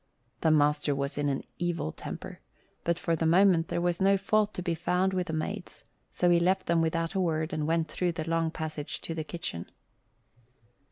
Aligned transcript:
The 0.39 0.49
master 0.49 0.95
was 0.95 1.15
in 1.15 1.29
an 1.29 1.43
evil 1.59 1.91
temper, 1.91 2.39
but 2.83 2.97
for 2.97 3.15
the 3.15 3.27
moment 3.27 3.67
there 3.67 3.79
was 3.79 4.01
no 4.01 4.17
fault 4.17 4.51
to 4.55 4.63
be 4.63 4.73
found 4.73 5.13
with 5.13 5.27
the 5.27 5.31
maids, 5.33 5.83
so 6.11 6.31
he 6.31 6.39
left 6.39 6.65
them 6.65 6.81
without 6.81 7.13
a 7.13 7.19
word 7.19 7.53
and 7.53 7.67
went 7.67 7.87
through 7.87 8.13
the 8.13 8.27
long 8.27 8.49
passage 8.49 9.01
to 9.01 9.13
the 9.13 9.23
kitchen. 9.23 9.69